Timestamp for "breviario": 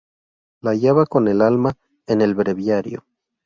2.33-3.05